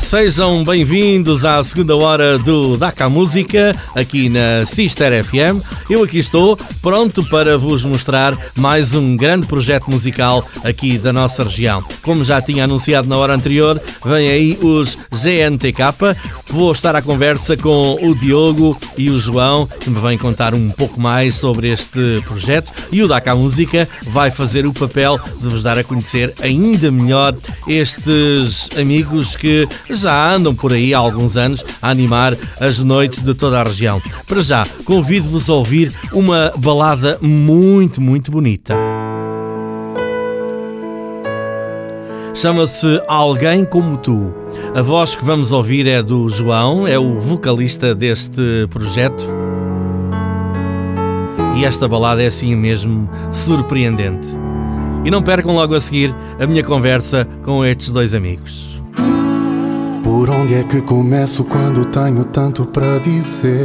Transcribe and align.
Sejam 0.00 0.64
bem-vindos 0.64 1.44
à 1.44 1.62
segunda 1.62 1.94
hora 1.94 2.36
do 2.36 2.76
Daca 2.76 3.08
Música, 3.08 3.76
aqui 3.94 4.28
na 4.28 4.66
Sister 4.66 5.24
FM. 5.24 5.62
Eu 5.88 6.02
aqui 6.02 6.18
estou, 6.18 6.58
pronto 6.82 7.22
para 7.28 7.56
vos 7.56 7.84
mostrar 7.84 8.36
mais 8.56 8.92
um 8.92 9.14
grande 9.16 9.46
projeto 9.46 9.88
musical 9.88 10.44
aqui 10.64 10.98
da 10.98 11.12
nossa 11.12 11.44
região. 11.44 11.84
Como 12.02 12.24
já 12.24 12.42
tinha 12.42 12.64
anunciado 12.64 13.08
na 13.08 13.16
hora 13.16 13.34
anterior, 13.34 13.80
vem 14.04 14.28
aí 14.28 14.58
os 14.60 14.98
GNTK. 15.12 16.16
Vou 16.48 16.72
estar 16.72 16.96
à 16.96 17.02
conversa 17.02 17.56
com 17.56 17.96
o 18.02 18.12
Diogo 18.12 18.76
e 18.98 19.10
o 19.10 19.18
João, 19.18 19.68
que 19.68 19.90
me 19.90 20.00
vêm 20.00 20.18
contar 20.18 20.54
um 20.54 20.70
pouco 20.70 21.00
mais 21.00 21.36
sobre 21.36 21.70
este 21.70 22.20
projeto. 22.26 22.72
E 22.90 23.00
o 23.00 23.06
Daca 23.06 23.36
Música 23.36 23.88
vai 24.08 24.32
fazer 24.32 24.66
o 24.66 24.72
papel 24.72 25.20
de 25.40 25.48
vos 25.48 25.62
dar 25.62 25.78
a 25.78 25.84
conhecer 25.84 26.34
ainda 26.40 26.90
melhor 26.90 27.36
estes 27.68 28.68
amigos 28.76 29.36
que 29.36 29.68
já 29.94 30.34
andam 30.34 30.54
por 30.54 30.72
aí 30.72 30.94
há 30.94 30.98
alguns 30.98 31.36
anos 31.36 31.64
a 31.80 31.90
animar 31.90 32.36
as 32.60 32.82
noites 32.82 33.22
de 33.22 33.34
toda 33.34 33.60
a 33.60 33.64
região. 33.64 34.00
Para 34.26 34.40
já, 34.40 34.66
convido-vos 34.84 35.48
a 35.48 35.54
ouvir 35.54 35.92
uma 36.12 36.52
balada 36.56 37.18
muito, 37.20 38.00
muito 38.00 38.30
bonita. 38.30 38.74
Chama-se 42.34 43.02
Alguém 43.06 43.64
Como 43.64 43.98
Tu. 43.98 44.32
A 44.74 44.80
voz 44.80 45.14
que 45.14 45.24
vamos 45.24 45.52
ouvir 45.52 45.86
é 45.86 46.02
do 46.02 46.28
João, 46.30 46.86
é 46.86 46.98
o 46.98 47.20
vocalista 47.20 47.94
deste 47.94 48.66
projeto. 48.70 49.26
E 51.56 51.64
esta 51.64 51.86
balada 51.86 52.22
é 52.22 52.28
assim 52.28 52.54
mesmo 52.54 53.10
surpreendente. 53.30 54.28
E 55.04 55.10
não 55.10 55.22
percam 55.22 55.54
logo 55.54 55.74
a 55.74 55.80
seguir 55.80 56.14
a 56.38 56.46
minha 56.46 56.64
conversa 56.64 57.26
com 57.42 57.62
estes 57.64 57.90
dois 57.90 58.14
amigos. 58.14 58.79
Por 60.20 60.28
onde 60.28 60.54
é 60.54 60.62
que 60.62 60.82
começo 60.82 61.44
quando 61.44 61.86
tenho 61.86 62.26
tanto 62.26 62.66
para 62.66 62.98
dizer? 62.98 63.64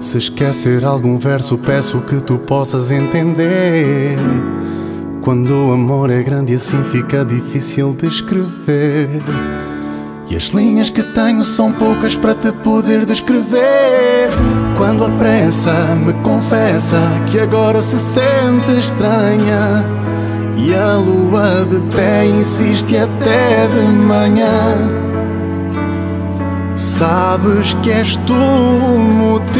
Se 0.00 0.18
esquecer 0.18 0.84
algum 0.84 1.20
verso, 1.20 1.56
peço 1.56 2.00
que 2.00 2.20
tu 2.20 2.36
possas 2.36 2.90
entender. 2.90 4.16
Quando 5.22 5.68
o 5.68 5.72
amor 5.72 6.10
é 6.10 6.20
grande, 6.20 6.54
assim 6.54 6.82
fica 6.82 7.24
difícil 7.24 7.94
de 7.94 8.08
escrever. 8.08 9.08
E 10.28 10.34
as 10.34 10.48
linhas 10.48 10.90
que 10.90 11.04
tenho 11.04 11.44
são 11.44 11.70
poucas 11.74 12.16
para 12.16 12.34
te 12.34 12.50
poder 12.50 13.06
descrever. 13.06 14.30
Quando 14.76 15.04
a 15.04 15.10
pressa 15.10 15.94
me 15.94 16.12
confessa 16.24 16.98
que 17.30 17.38
agora 17.38 17.80
se 17.82 17.98
sente 17.98 18.80
estranha. 18.80 19.86
E 20.56 20.74
a 20.74 20.96
lua 20.96 21.64
de 21.70 21.80
pé 21.94 22.26
insiste 22.26 22.96
até 22.96 23.68
de 23.68 23.86
manhã. 23.92 24.99
Sabes 27.00 27.72
que 27.82 27.90
és 27.90 28.14
tu 28.26 28.34
o 28.34 28.98
motivo. 28.98 29.56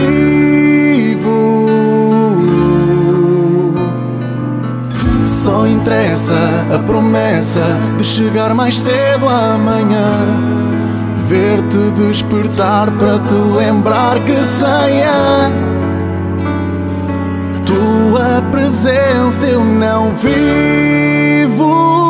Só 5.24 5.66
interessa 5.66 6.34
a 6.70 6.78
promessa 6.80 7.64
de 7.96 8.04
chegar 8.04 8.52
mais 8.52 8.78
cedo 8.78 9.26
amanhã. 9.26 10.12
Ver-te 11.28 11.78
despertar 11.92 12.90
para 12.90 13.18
te 13.20 13.32
lembrar 13.32 14.20
que 14.20 14.36
saia. 14.42 15.50
Tua 17.64 18.42
presença 18.52 19.46
eu 19.46 19.64
não 19.64 20.12
vivo. 20.12 22.09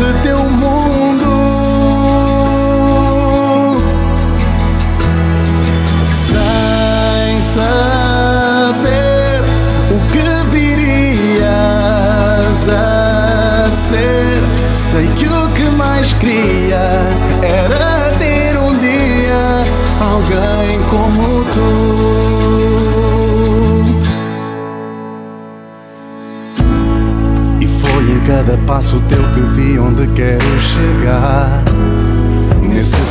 Desse 0.00 0.22
teu 0.22 0.39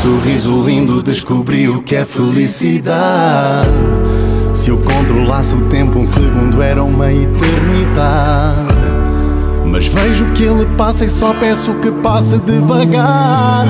sorriso 0.01 0.63
lindo 0.65 1.03
descobri 1.03 1.67
o 1.67 1.81
que 1.81 1.93
é 1.93 2.05
felicidade. 2.05 3.69
Se 4.53 4.69
eu 4.69 4.77
controlasse 4.77 5.55
o 5.55 5.61
tempo, 5.63 5.99
um 5.99 6.05
segundo 6.05 6.61
era 6.61 6.81
uma 6.81 7.11
eternidade. 7.11 8.69
Mas 9.65 9.87
vejo 9.87 10.25
que 10.27 10.43
ele 10.43 10.65
passa 10.77 11.03
e 11.03 11.09
só 11.09 11.33
peço 11.33 11.73
que 11.75 11.91
passe 11.91 12.39
devagar. 12.39 13.67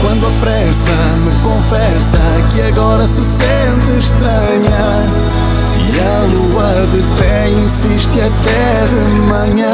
Quando 0.00 0.24
a 0.24 0.30
pressa 0.40 0.92
me 1.24 1.32
confessa 1.42 2.18
que 2.54 2.60
agora 2.62 3.04
se 3.08 3.22
sente 3.22 4.00
estranha. 4.00 5.04
E 5.90 5.98
a 6.00 6.22
lua 6.32 6.86
de 6.92 7.02
pé 7.20 7.50
insiste 7.50 8.20
até 8.20 8.86
de 8.86 9.20
manhã. 9.22 9.72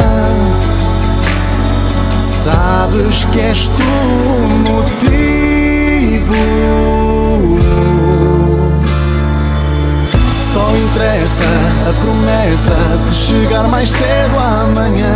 Sabes 2.43 3.25
que 3.27 3.41
és 3.41 3.69
tu 3.69 3.83
o 3.83 4.73
motivo. 4.73 5.38
Só 10.53 10.71
interessa 10.77 11.45
a 11.89 11.93
promessa 12.01 12.75
de 13.09 13.15
chegar 13.15 13.69
mais 13.69 13.91
cedo 13.91 14.39
amanhã. 14.39 15.15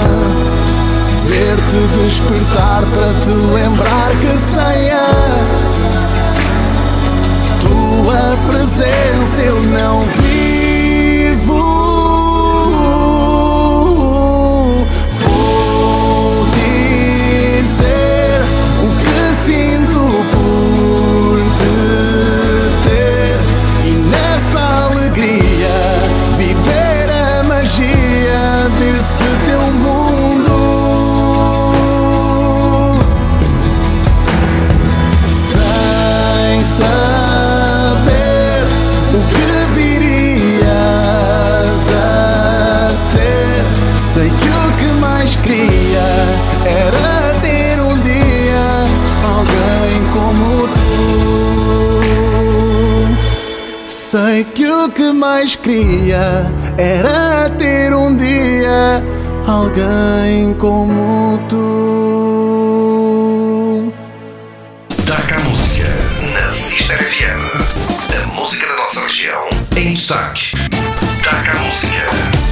Ver-te 1.26 1.86
despertar 1.98 2.82
para 2.82 3.14
te 3.25 3.30
lembrar 3.30 4.10
que 4.20 4.36
saia. 4.54 5.06
Tua 7.60 8.36
presença 8.50 9.42
eu 9.42 9.62
não 9.62 10.00
vivo. 10.00 10.31
Mais 55.42 55.56
queria 55.56 56.47
era 56.78 57.50
ter 57.59 57.92
um 57.92 58.16
dia 58.16 59.03
alguém 59.44 60.54
como 60.54 61.36
tu. 61.48 62.72
Daca 65.04 65.41
Música 65.41 65.89
na 66.33 66.48
Sister 66.53 66.97
FM. 66.97 67.42
A 68.22 68.27
música 68.36 68.68
da 68.68 68.77
nossa 68.77 69.00
região. 69.00 69.48
Em 69.77 69.94
destaque. 69.94 70.53
Daca 71.24 71.54
Música. 71.59 72.52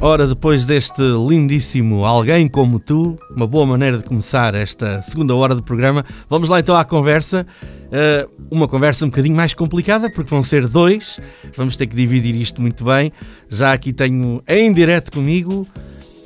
Ora, 0.00 0.28
depois 0.28 0.64
deste 0.64 1.02
lindíssimo 1.02 2.04
Alguém 2.04 2.46
Como 2.46 2.78
Tu, 2.78 3.18
uma 3.34 3.48
boa 3.48 3.66
maneira 3.66 3.98
de 3.98 4.04
começar 4.04 4.54
esta 4.54 5.02
segunda 5.02 5.34
hora 5.34 5.56
do 5.56 5.62
programa, 5.62 6.04
vamos 6.30 6.48
lá 6.48 6.60
então 6.60 6.76
à 6.76 6.84
conversa. 6.84 7.44
Uh, 7.86 8.30
uma 8.48 8.68
conversa 8.68 9.04
um 9.04 9.08
bocadinho 9.08 9.34
mais 9.34 9.54
complicada, 9.54 10.08
porque 10.08 10.30
vão 10.30 10.40
ser 10.40 10.68
dois, 10.68 11.18
vamos 11.56 11.76
ter 11.76 11.88
que 11.88 11.96
dividir 11.96 12.36
isto 12.36 12.62
muito 12.62 12.84
bem. 12.84 13.12
Já 13.48 13.72
aqui 13.72 13.92
tenho 13.92 14.40
em 14.46 14.72
direto 14.72 15.10
comigo 15.10 15.66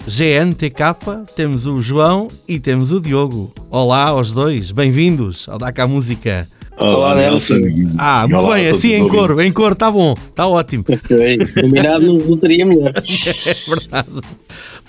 GNTK, 0.07 1.33
temos 1.35 1.67
o 1.67 1.81
João 1.81 2.29
e 2.47 2.61
temos 2.61 2.93
o 2.93 3.01
Diogo. 3.01 3.55
Olá 3.71 4.09
aos 4.09 4.33
dois, 4.33 4.71
bem-vindos 4.71 5.49
ao 5.49 5.57
Daca 5.57 5.87
Música. 5.87 6.47
Olá, 6.83 7.15
Nelson. 7.15 7.55
Ah, 7.97 8.27
muito 8.27 8.45
Olá, 8.45 8.57
bem, 8.57 8.69
assim 8.69 8.95
em 8.95 9.09
cor, 9.09 9.41
em 9.41 9.53
cor, 9.53 9.73
está 9.73 9.89
bom, 9.89 10.15
está 10.29 10.49
ótimo. 10.49 10.85
É 11.11 11.35
isso, 11.37 11.61
combinado 11.61 12.05
não 12.05 12.19
resultaria 12.19 12.67
melhor. 12.67 12.91
é 12.97 13.71
verdade. 13.71 14.27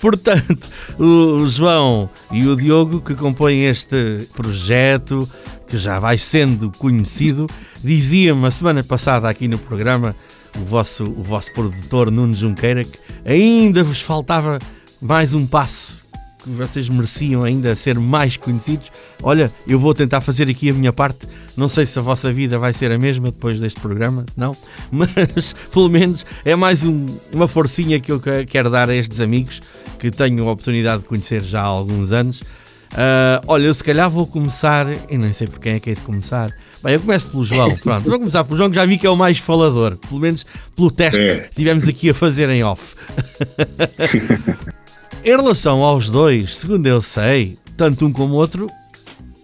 Portanto, 0.00 0.68
o 0.98 1.46
João 1.46 2.10
e 2.32 2.46
o 2.46 2.56
Diogo 2.56 3.00
que 3.00 3.14
compõem 3.14 3.66
este 3.66 4.28
projeto, 4.34 5.28
que 5.68 5.78
já 5.78 6.00
vai 6.00 6.18
sendo 6.18 6.72
conhecido, 6.78 7.46
dizia-me 7.82 8.44
a 8.44 8.50
semana 8.50 8.82
passada 8.82 9.28
aqui 9.28 9.46
no 9.46 9.56
programa, 9.56 10.16
o 10.60 10.64
vosso, 10.64 11.04
o 11.04 11.22
vosso 11.22 11.52
produtor 11.54 12.10
Nuno 12.10 12.34
Junqueira, 12.34 12.84
que 12.84 12.98
ainda 13.24 13.84
vos 13.84 14.00
faltava 14.00 14.58
mais 15.00 15.32
um 15.32 15.46
passo 15.46 16.03
que 16.44 16.50
vocês 16.50 16.88
mereciam 16.88 17.42
ainda 17.42 17.74
ser 17.74 17.98
mais 17.98 18.36
conhecidos. 18.36 18.90
Olha, 19.22 19.50
eu 19.66 19.78
vou 19.78 19.94
tentar 19.94 20.20
fazer 20.20 20.48
aqui 20.48 20.70
a 20.70 20.74
minha 20.74 20.92
parte. 20.92 21.26
Não 21.56 21.68
sei 21.68 21.86
se 21.86 21.98
a 21.98 22.02
vossa 22.02 22.32
vida 22.32 22.58
vai 22.58 22.72
ser 22.72 22.92
a 22.92 22.98
mesma 22.98 23.30
depois 23.30 23.58
deste 23.58 23.80
programa, 23.80 24.24
se 24.28 24.38
não, 24.38 24.52
mas 24.92 25.54
pelo 25.72 25.88
menos 25.88 26.26
é 26.44 26.54
mais 26.54 26.84
um, 26.84 27.06
uma 27.32 27.48
forcinha 27.48 27.98
que 27.98 28.12
eu 28.12 28.20
quero 28.46 28.70
dar 28.70 28.90
a 28.90 28.94
estes 28.94 29.20
amigos 29.20 29.60
que 29.98 30.10
tenho 30.10 30.46
a 30.48 30.52
oportunidade 30.52 31.02
de 31.02 31.08
conhecer 31.08 31.42
já 31.42 31.62
há 31.62 31.64
alguns 31.64 32.12
anos. 32.12 32.40
Uh, 32.40 33.42
olha, 33.48 33.64
eu 33.64 33.74
se 33.74 33.82
calhar 33.82 34.08
vou 34.08 34.26
começar, 34.26 34.86
e 35.08 35.18
nem 35.18 35.32
sei 35.32 35.48
por 35.48 35.58
quem 35.58 35.74
é 35.74 35.80
que 35.80 35.90
é 35.90 35.94
de 35.94 36.00
começar. 36.02 36.50
Bem, 36.82 36.94
eu 36.94 37.00
começo 37.00 37.28
pelo 37.28 37.44
João, 37.44 37.74
pronto. 37.82 38.08
Vou 38.08 38.18
começar 38.18 38.44
pelo 38.44 38.56
João, 38.56 38.68
que 38.68 38.76
já 38.76 38.84
vi 38.84 38.98
que 38.98 39.06
é 39.06 39.10
o 39.10 39.16
mais 39.16 39.38
falador, 39.38 39.96
pelo 39.96 40.20
menos 40.20 40.44
pelo 40.76 40.90
teste 40.90 41.20
é. 41.20 41.36
que 41.36 41.54
tivemos 41.56 41.88
aqui 41.88 42.10
a 42.10 42.14
fazer 42.14 42.48
em 42.50 42.62
off. 42.62 42.94
Em 45.22 45.28
relação 45.28 45.82
aos 45.82 46.08
dois, 46.08 46.56
segundo 46.56 46.86
eu 46.86 47.02
sei, 47.02 47.58
tanto 47.76 48.06
um 48.06 48.12
como 48.12 48.34
o 48.34 48.36
outro 48.36 48.66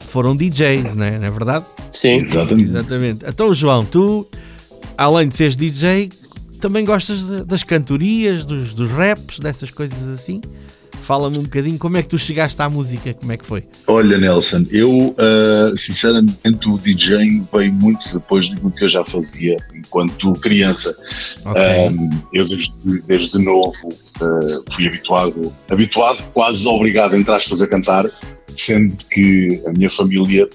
foram 0.00 0.37
DJs, 0.37 0.94
né? 0.94 1.19
não 1.19 1.26
é 1.26 1.31
verdade? 1.31 1.64
Sim, 1.93 2.14
exatamente. 2.14 2.69
exatamente. 2.70 3.25
Então, 3.26 3.55
João, 3.55 3.84
tu, 3.84 4.26
além 4.96 5.28
de 5.28 5.37
seres 5.37 5.56
DJ, 5.56 6.11
também 6.61 6.84
gostas 6.84 7.22
de, 7.22 7.44
das 7.44 7.62
cantorias, 7.62 8.44
dos, 8.44 8.75
dos 8.75 8.90
raps, 8.90 9.38
dessas 9.38 9.70
coisas 9.70 10.08
assim? 10.08 10.40
Fala-me 11.10 11.40
um 11.40 11.42
bocadinho 11.42 11.76
como 11.76 11.96
é 11.96 12.04
que 12.04 12.08
tu 12.08 12.16
chegaste 12.16 12.62
à 12.62 12.70
música, 12.70 13.12
como 13.14 13.32
é 13.32 13.36
que 13.36 13.44
foi? 13.44 13.64
Olha, 13.88 14.16
Nelson, 14.16 14.64
eu 14.70 15.08
uh, 15.08 15.76
sinceramente 15.76 16.68
o 16.68 16.78
DJ 16.78 17.42
veio 17.52 17.72
muito 17.72 18.14
depois 18.14 18.48
do 18.50 18.70
que 18.70 18.84
eu 18.84 18.88
já 18.88 19.04
fazia 19.04 19.56
enquanto 19.74 20.32
criança. 20.34 20.96
Okay. 21.44 21.88
Um, 21.88 22.22
eu 22.32 22.46
desde, 22.46 23.02
desde 23.08 23.38
novo 23.40 23.88
uh, 23.88 24.72
fui 24.72 24.86
habituado, 24.86 25.52
habituado, 25.68 26.22
quase 26.32 26.64
obrigado, 26.68 27.16
entre 27.16 27.34
aspas, 27.34 27.60
a 27.60 27.66
cantar, 27.66 28.08
sendo 28.56 28.96
que 29.10 29.60
a 29.66 29.72
minha 29.72 29.90
família 29.90 30.48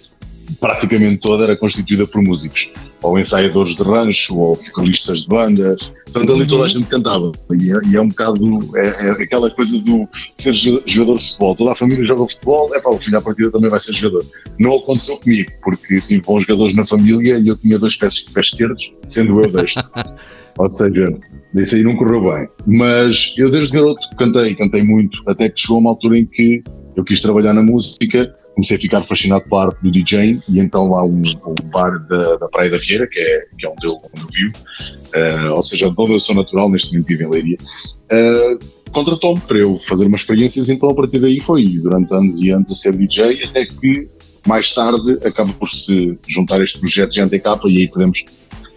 praticamente 0.62 1.18
toda 1.18 1.44
era 1.44 1.58
constituída 1.58 2.08
por 2.08 2.24
músicos, 2.24 2.70
ou 3.06 3.20
ensaiadores 3.20 3.76
de 3.76 3.84
rancho, 3.84 4.38
ou 4.38 4.56
vocalistas 4.56 5.22
de 5.22 5.28
bandas, 5.28 5.92
portanto 6.06 6.34
ali 6.34 6.48
toda 6.48 6.62
a 6.62 6.64
uhum. 6.64 6.70
gente 6.70 6.86
cantava, 6.86 7.32
e 7.52 7.74
é, 7.74 7.92
e 7.92 7.96
é 7.98 8.02
um 8.02 8.10
bocado, 8.10 8.78
é, 8.78 8.88
é, 8.88 9.12
aquela 9.12 9.50
coisa 9.52 9.80
do 9.80 10.08
ser 10.34 10.54
jogador 10.54 11.18
de 11.18 11.24
futebol, 11.26 11.56
toda 11.56 11.72
a 11.72 11.76
família 11.76 12.06
joga 12.06 12.28
futebol, 12.28 12.74
é 12.76 12.80
pá, 12.80 12.90
o 12.90 13.00
filho 13.00 13.18
à 13.18 13.22
partida 13.22 13.52
também 13.52 13.70
vai 13.70 13.80
ser 13.80 13.94
jogador. 13.94 14.26
Não 14.60 14.76
aconteceu 14.78 15.18
comigo, 15.18 15.52
porque 15.64 16.02
tive 16.02 16.22
bons 16.22 16.42
jogadores 16.44 16.76
na 16.76 16.86
família 16.86 17.38
e 17.38 17.48
eu 17.48 17.58
tinha 17.58 17.78
dois 17.78 17.96
pés, 17.96 18.22
pés 18.24 18.48
esquerdos, 18.48 18.98
sendo 19.06 19.42
eu 19.42 19.52
deste. 19.52 19.80
ou 20.58 20.70
seja, 20.70 21.12
isso 21.54 21.76
aí 21.76 21.84
não 21.84 21.96
correu 21.96 22.34
bem. 22.34 22.48
Mas 22.66 23.34
eu 23.38 23.52
desde 23.52 23.74
garoto 23.74 24.08
cantei, 24.18 24.56
cantei 24.56 24.84
muito, 24.84 25.22
até 25.28 25.50
que 25.50 25.60
chegou 25.60 25.80
uma 25.80 25.92
altura 25.92 26.20
em 26.20 26.26
que 26.26 26.64
eu 26.96 27.04
quis 27.04 27.22
trabalhar 27.22 27.54
na 27.54 27.62
música, 27.62 28.34
comecei 28.56 28.78
a 28.78 28.80
ficar 28.80 29.04
fascinado 29.04 29.44
pela 29.48 29.66
arte 29.66 29.84
do 29.84 29.92
DJ 29.92 30.42
e 30.48 30.60
então 30.60 30.96
há 30.96 31.04
um, 31.04 31.22
um 31.46 31.70
bar 31.70 32.00
da, 32.08 32.38
da, 32.38 32.48
Praia 32.50 32.72
da 32.72 32.78
Vieira, 32.78 33.06
que 33.06 33.20
é, 33.20 33.46
que 33.58 33.66
é 33.66 33.70
onde, 33.70 33.86
eu, 33.86 34.02
onde 34.14 34.24
eu 34.24 34.28
vivo, 34.28 34.58
uh, 34.58 35.56
ou 35.56 35.62
seja, 35.64 35.92
de 35.92 36.02
onde 36.02 36.14
eu 36.14 36.20
sou 36.20 36.34
natural, 36.34 36.70
neste 36.70 36.92
momento 36.92 37.08
vivo 37.08 37.24
em 37.24 37.30
Leiria, 37.30 37.58
uh, 38.12 38.92
contratou-me 38.92 39.42
para 39.42 39.58
eu 39.58 39.76
fazer 39.76 40.06
umas 40.06 40.22
experiências, 40.22 40.70
então 40.70 40.90
a 40.90 40.96
partir 40.96 41.20
daí 41.20 41.42
foi 41.42 41.66
durante 41.80 42.14
anos 42.14 42.42
e 42.42 42.50
anos 42.50 42.72
a 42.72 42.76
ser 42.76 42.96
DJ, 42.96 43.44
até 43.44 43.66
que 43.66 44.08
mais 44.48 44.74
tarde 44.74 45.20
acaba 45.26 45.52
por 45.54 45.68
se 45.68 46.18
juntar 46.28 46.62
este 46.62 46.80
projeto 46.80 47.12
de 47.12 47.22
NTK 47.22 47.60
e 47.68 47.78
aí 47.80 47.88
podemos 47.88 48.24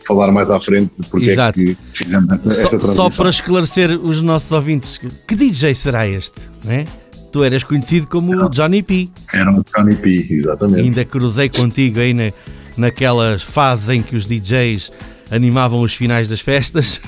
falar 0.06 0.32
mais 0.32 0.50
à 0.50 0.58
frente 0.58 0.90
de 0.98 1.06
porque 1.08 1.31
Exato. 1.31 1.60
é 1.60 1.64
que 1.64 1.76
fizemos 1.92 2.31
esta, 2.32 2.50
só, 2.50 2.60
esta 2.62 2.78
transição. 2.78 3.10
Só 3.10 3.22
para 3.22 3.31
esclarecer 3.31 3.90
os 3.90 4.22
nossos 4.22 4.50
ouvintes, 4.50 4.98
que 4.98 5.36
DJ 5.36 5.74
será 5.74 6.08
este? 6.08 6.40
Não 6.64 6.72
é? 6.72 6.86
Tu 7.30 7.44
eras 7.44 7.62
conhecido 7.62 8.06
como 8.06 8.32
Era, 8.32 8.48
Johnny 8.48 8.82
P. 8.82 9.08
Era 9.32 9.50
um 9.50 9.62
Johnny 9.76 9.94
P, 9.96 10.26
exatamente. 10.30 10.80
Ainda 10.80 11.04
cruzei 11.04 11.48
contigo 11.48 12.00
aí 12.00 12.14
na, 12.14 12.32
naquela 12.76 13.38
fase 13.38 13.94
em 13.94 14.02
que 14.02 14.16
os 14.16 14.26
DJs 14.26 14.90
animavam 15.30 15.80
os 15.82 15.94
finais 15.94 16.28
das 16.28 16.40
festas. 16.40 17.00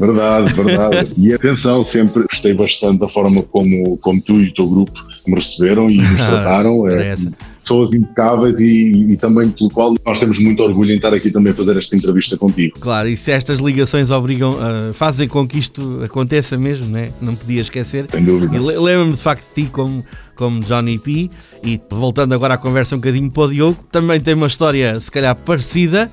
Verdade, 0.00 0.52
verdade. 0.52 1.12
E 1.18 1.32
atenção, 1.32 1.82
sempre 1.82 2.22
gostei 2.22 2.54
bastante 2.54 3.00
da 3.00 3.08
forma 3.08 3.42
como, 3.42 3.96
como 3.98 4.20
tu 4.22 4.40
e 4.40 4.48
o 4.48 4.54
teu 4.54 4.68
grupo 4.68 4.92
me 5.26 5.34
receberam 5.34 5.90
e 5.90 6.00
nos 6.00 6.20
trataram. 6.22 6.88
É, 6.88 7.02
assim, 7.02 7.32
pessoas 7.70 7.94
impecáveis 7.94 8.58
e, 8.58 9.12
e, 9.12 9.16
também 9.16 9.48
pelo 9.48 9.70
qual 9.70 9.94
nós 10.04 10.18
temos 10.18 10.40
muito 10.40 10.60
orgulho 10.60 10.90
em 10.90 10.96
estar 10.96 11.14
aqui 11.14 11.30
também 11.30 11.52
a 11.52 11.54
fazer 11.54 11.76
esta 11.76 11.96
entrevista 11.96 12.36
contigo. 12.36 12.76
Claro, 12.80 13.08
e 13.08 13.16
se 13.16 13.30
estas 13.30 13.60
ligações 13.60 14.10
obrigam, 14.10 14.54
uh, 14.54 14.92
fazem 14.92 15.28
com 15.28 15.46
que 15.46 15.58
isto 15.58 16.02
aconteça 16.04 16.58
mesmo, 16.58 16.86
né? 16.86 17.10
não 17.22 17.36
podia 17.36 17.60
esquecer. 17.60 18.06
Sem 18.10 18.24
dúvida. 18.24 18.60
Lembro-me 18.60 19.12
de 19.12 19.18
facto 19.18 19.44
de 19.54 19.62
ti 19.62 19.70
como, 19.70 20.04
como 20.34 20.60
Johnny 20.60 20.98
P. 20.98 21.30
E 21.62 21.80
voltando 21.88 22.34
agora 22.34 22.54
à 22.54 22.58
conversa 22.58 22.96
um 22.96 22.98
bocadinho 22.98 23.30
para 23.30 23.42
o 23.44 23.48
Diogo, 23.48 23.84
também 23.90 24.20
tem 24.20 24.34
uma 24.34 24.48
história 24.48 24.98
se 24.98 25.10
calhar 25.10 25.36
parecida 25.36 26.10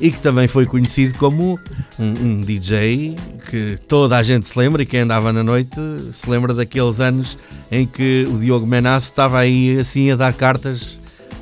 e 0.00 0.10
que 0.10 0.20
também 0.20 0.46
foi 0.46 0.64
conhecido 0.64 1.18
como 1.18 1.58
um, 1.98 2.04
um, 2.04 2.40
DJ 2.40 3.16
que 3.50 3.76
toda 3.86 4.16
a 4.16 4.22
gente 4.22 4.48
se 4.48 4.58
lembra 4.58 4.82
e 4.82 4.86
quem 4.86 5.00
andava 5.00 5.30
na 5.30 5.42
noite 5.42 5.76
se 6.12 6.28
lembra 6.30 6.54
daqueles 6.54 7.00
anos 7.00 7.36
em 7.70 7.86
que 7.86 8.26
o 8.32 8.38
Diogo 8.38 8.66
Menasso 8.66 9.10
estava 9.10 9.38
aí 9.38 9.78
assim 9.78 10.10
a 10.10 10.16
dar 10.16 10.32
cartas 10.32 10.99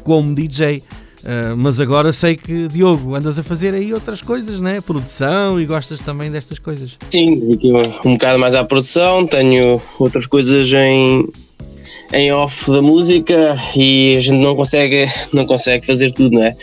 como 0.08 0.34
DJ. 0.34 0.82
Uh, 1.18 1.54
mas 1.54 1.78
agora 1.78 2.14
sei 2.14 2.34
que, 2.34 2.66
Diogo, 2.68 3.14
andas 3.14 3.38
a 3.38 3.42
fazer 3.42 3.74
aí 3.74 3.92
outras 3.92 4.22
coisas, 4.22 4.58
né? 4.58 4.80
Produção 4.80 5.60
e 5.60 5.66
gostas 5.66 6.00
também 6.00 6.30
destas 6.30 6.58
coisas. 6.58 6.92
Sim, 7.10 7.58
um 8.06 8.12
bocado 8.12 8.38
mais 8.38 8.54
à 8.54 8.64
produção, 8.64 9.26
tenho 9.26 9.78
outras 9.98 10.26
coisas 10.26 10.72
em, 10.72 11.28
em 12.14 12.32
off 12.32 12.70
da 12.70 12.80
música 12.80 13.54
e 13.76 14.16
a 14.16 14.20
gente 14.20 14.40
não 14.40 14.56
consegue, 14.56 15.06
não 15.34 15.44
consegue 15.44 15.84
fazer 15.84 16.10
tudo, 16.12 16.36
não 16.36 16.44
é? 16.44 16.56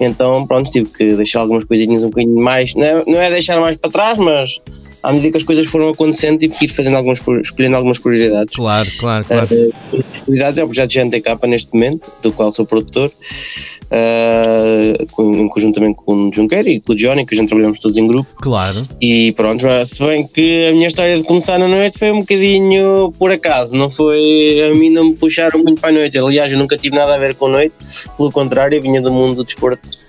Então, 0.00 0.44
pronto, 0.44 0.68
tive 0.68 0.90
que 0.90 1.14
deixar 1.14 1.38
algumas 1.38 1.62
coisinhas 1.62 2.02
um 2.02 2.08
bocadinho 2.08 2.40
mais, 2.40 2.74
não 2.74 2.84
é, 2.84 3.04
não 3.06 3.20
é 3.20 3.30
deixar 3.30 3.60
mais 3.60 3.76
para 3.76 3.92
trás, 3.92 4.18
mas 4.18 4.60
à 5.02 5.12
medida 5.12 5.30
que 5.32 5.36
as 5.36 5.42
coisas 5.42 5.66
foram 5.66 5.88
acontecendo, 5.88 6.38
tive 6.38 6.54
que 6.54 6.64
ir 6.66 6.68
fazendo 6.68 6.96
algumas, 6.96 7.20
escolhendo 7.40 7.76
algumas 7.76 7.98
prioridades. 7.98 8.54
Claro, 8.54 8.88
claro, 8.98 9.24
claro. 9.24 9.48
Uh, 9.50 10.04
prioridades 10.24 10.58
é 10.58 10.64
o 10.64 10.66
projeto 10.66 10.90
de 10.90 11.00
GNTK 11.00 11.46
neste 11.46 11.72
momento, 11.72 12.10
do 12.22 12.32
qual 12.32 12.50
sou 12.50 12.66
produtor, 12.66 13.10
uh, 13.10 15.06
com, 15.12 15.48
conjuntamente 15.48 15.96
com 16.04 16.28
o 16.28 16.32
Junqueira 16.32 16.68
e 16.68 16.80
com 16.80 16.92
o 16.92 16.96
Johnny, 16.96 17.24
que 17.24 17.34
a 17.34 17.38
gente 17.38 17.48
trabalhamos 17.48 17.78
todos 17.78 17.96
em 17.96 18.06
grupo. 18.06 18.28
Claro. 18.36 18.82
E 19.00 19.32
pronto, 19.32 19.64
se 19.84 19.98
bem 20.00 20.26
que 20.26 20.66
a 20.68 20.72
minha 20.72 20.86
história 20.86 21.16
de 21.16 21.24
começar 21.24 21.58
na 21.58 21.68
noite 21.68 21.98
foi 21.98 22.10
um 22.10 22.20
bocadinho 22.20 23.12
por 23.18 23.30
acaso, 23.30 23.76
não 23.76 23.90
foi. 23.90 24.70
A 24.70 24.74
mim 24.74 24.90
não 24.90 25.04
me 25.04 25.14
puxaram 25.14 25.62
muito 25.62 25.80
para 25.80 25.90
a 25.90 25.92
noite. 25.92 26.18
Aliás, 26.18 26.50
eu 26.50 26.58
nunca 26.58 26.76
tive 26.76 26.96
nada 26.96 27.14
a 27.14 27.18
ver 27.18 27.34
com 27.34 27.46
a 27.46 27.50
noite, 27.50 27.74
pelo 28.16 28.32
contrário, 28.32 28.76
eu 28.76 28.82
vinha 28.82 29.00
do 29.00 29.12
mundo 29.12 29.36
do 29.36 29.44
desporto 29.44 30.07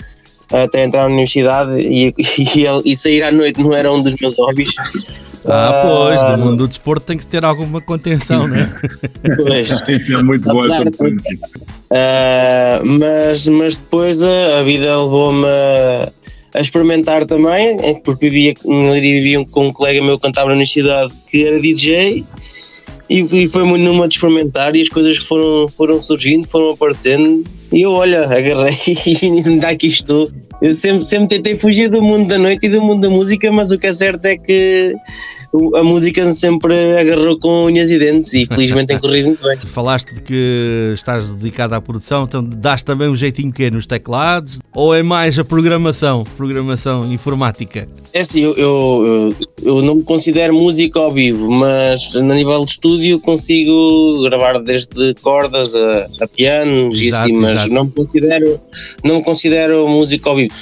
até 0.51 0.83
entrar 0.83 1.01
na 1.01 1.07
universidade 1.07 1.79
e, 1.79 2.13
e, 2.17 2.91
e, 2.91 2.95
sair 2.95 3.23
à 3.23 3.31
noite 3.31 3.61
não 3.61 3.73
era 3.73 3.91
um 3.91 4.01
dos 4.01 4.15
meus 4.19 4.37
hobbies. 4.37 4.69
Ah, 5.45 5.83
pois, 5.85 6.23
no 6.23 6.45
mundo 6.45 6.57
do 6.57 6.67
desporto 6.67 7.05
tem 7.05 7.17
que 7.17 7.25
ter 7.25 7.45
alguma 7.45 7.81
contenção, 7.81 8.47
né? 8.47 8.69
Pois. 9.37 9.69
Isso 9.87 10.17
é 10.17 10.23
muito 10.23 10.49
bom 10.49 10.65
essa 10.65 10.83
uh, 10.83 12.85
mas, 12.85 13.47
mas 13.47 13.77
depois 13.77 14.21
a, 14.21 14.59
a 14.59 14.63
vida 14.63 14.97
levou-me 14.97 15.45
a, 15.45 16.11
a, 16.55 16.61
experimentar 16.61 17.25
também, 17.25 17.77
porque 18.03 18.29
vivia, 18.29 18.53
vivia 19.01 19.45
com 19.45 19.67
um 19.67 19.73
colega 19.73 20.03
meu 20.03 20.17
que 20.17 20.25
cantava 20.25 20.49
na 20.49 20.55
universidade 20.55 21.13
que 21.27 21.45
era 21.45 21.59
DJ 21.59 22.25
e, 23.09 23.43
e 23.43 23.47
foi 23.47 23.63
muito 23.63 23.83
numa 23.83 24.07
de 24.07 24.15
experimentar 24.15 24.75
e 24.75 24.81
as 24.81 24.89
coisas 24.89 25.17
foram, 25.17 25.67
foram 25.69 25.99
surgindo, 25.99 26.47
foram 26.47 26.69
aparecendo 26.71 27.43
e 27.71 27.81
eu, 27.81 27.91
olha, 27.91 28.23
agarrei 28.23 28.75
e 29.21 29.25
ainda 29.25 29.69
aqui 29.69 29.87
estou. 29.87 30.27
Eu 30.61 30.73
sempre, 30.75 31.03
sempre 31.03 31.27
tentei 31.27 31.55
fugir 31.55 31.89
do 31.89 32.01
mundo 32.01 32.27
da 32.27 32.37
noite 32.37 32.65
e 32.65 32.69
do 32.69 32.81
mundo 32.81 33.01
da 33.01 33.09
música, 33.09 33.51
mas 33.51 33.71
o 33.71 33.77
que 33.77 33.87
é 33.87 33.93
certo 33.93 34.25
é 34.25 34.37
que 34.37 34.93
a 35.75 35.83
música 35.83 36.31
sempre 36.33 36.97
agarrou 36.97 37.39
com 37.39 37.65
unhas 37.65 37.89
e 37.89 37.97
dentes 37.97 38.33
e 38.33 38.45
felizmente 38.45 38.87
tem 38.87 38.99
corrido 38.99 39.27
muito 39.27 39.43
bem. 39.43 39.57
Falaste 39.65 40.13
de 40.13 40.21
que 40.21 40.93
estás 40.93 41.29
dedicado 41.29 41.73
à 41.73 41.81
produção, 41.81 42.23
então 42.23 42.43
dás 42.43 42.83
também 42.83 43.09
um 43.09 43.15
jeitinho 43.15 43.51
que 43.51 43.69
nos 43.71 43.87
teclados 43.87 44.59
ou 44.75 44.93
é 44.93 45.01
mais 45.01 45.39
a 45.39 45.43
programação, 45.43 46.25
programação 46.37 47.11
informática? 47.11 47.87
É 48.13 48.19
assim, 48.19 48.41
eu, 48.41 48.55
eu, 48.57 49.35
eu 49.63 49.81
não 49.81 49.95
me 49.95 50.03
considero 50.03 50.53
músico 50.53 50.99
ao 50.99 51.11
vivo, 51.11 51.49
mas 51.49 52.15
a 52.15 52.21
nível 52.21 52.63
de 52.63 52.71
estúdio 52.71 53.19
consigo 53.19 54.21
gravar 54.23 54.59
desde 54.59 55.15
cordas 55.15 55.73
a, 55.75 56.07
a 56.21 56.27
pianos 56.27 56.97
e 56.99 57.09
assim, 57.09 57.33
mas 57.33 57.53
exato. 57.53 57.73
não 57.73 57.85
me 57.85 57.91
considero 57.91 58.59
não 59.03 59.21
considero 59.21 59.87
músico 59.87 60.29
ao 60.29 60.35
vivo. 60.35 60.53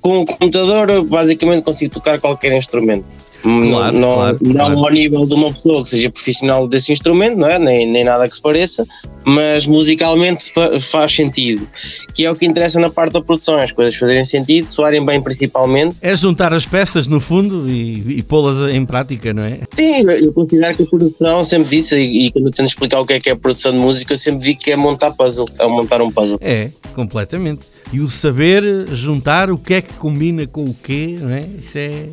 Com 0.00 0.20
o 0.20 0.26
computador, 0.26 1.04
basicamente 1.04 1.64
consigo 1.64 1.94
tocar 1.94 2.20
qualquer 2.20 2.56
instrumento. 2.56 3.04
Claro, 3.42 3.96
não, 3.96 4.14
claro, 4.14 4.38
não 4.42 4.54
claro. 4.54 4.78
ao 4.78 4.90
nível 4.90 5.26
de 5.26 5.34
uma 5.34 5.52
pessoa 5.52 5.82
que 5.82 5.90
seja 5.90 6.10
profissional 6.10 6.66
desse 6.66 6.92
instrumento, 6.92 7.36
não 7.36 7.48
é? 7.48 7.58
nem, 7.58 7.86
nem 7.86 8.02
nada 8.02 8.28
que 8.28 8.34
se 8.34 8.42
pareça, 8.42 8.84
mas 9.24 9.66
musicalmente 9.66 10.52
fa 10.52 10.80
faz 10.80 11.12
sentido. 11.12 11.68
Que 12.12 12.24
é 12.24 12.30
o 12.30 12.34
que 12.34 12.44
interessa 12.44 12.80
na 12.80 12.90
parte 12.90 13.12
da 13.12 13.20
produção, 13.20 13.58
as 13.58 13.70
coisas 13.70 13.94
fazerem 13.94 14.24
sentido, 14.24 14.64
soarem 14.64 15.04
bem 15.04 15.20
principalmente. 15.20 15.96
É 16.02 16.16
juntar 16.16 16.52
as 16.52 16.66
peças 16.66 17.06
no 17.06 17.20
fundo 17.20 17.68
e, 17.68 18.18
e 18.18 18.22
pô-las 18.22 18.72
em 18.72 18.84
prática, 18.84 19.32
não 19.32 19.44
é? 19.44 19.60
Sim, 19.74 20.02
eu 20.10 20.32
considero 20.32 20.76
que 20.76 20.82
a 20.82 20.86
produção, 20.86 21.44
sempre 21.44 21.76
disse, 21.76 21.96
e, 21.96 22.26
e 22.26 22.30
quando 22.32 22.46
eu 22.46 22.52
tento 22.52 22.68
explicar 22.68 23.00
o 23.00 23.06
que 23.06 23.12
é 23.12 23.20
que 23.20 23.28
é 23.28 23.32
a 23.32 23.36
produção 23.36 23.70
de 23.70 23.78
música, 23.78 24.12
eu 24.12 24.18
sempre 24.18 24.40
digo 24.40 24.60
que 24.60 24.72
é 24.72 24.76
montar 24.76 25.12
puzzle, 25.12 25.46
é 25.58 25.66
montar 25.66 26.02
um 26.02 26.10
puzzle. 26.10 26.38
É, 26.40 26.70
completamente. 26.94 27.75
E 27.92 28.00
o 28.00 28.10
saber 28.10 28.62
juntar 28.92 29.50
o 29.50 29.58
que 29.58 29.74
é 29.74 29.80
que 29.80 29.92
combina 29.94 30.46
com 30.46 30.64
o 30.64 30.74
quê, 30.74 31.16
não 31.18 31.30
é? 31.30 31.46
Isso 31.58 31.78
é. 31.78 32.08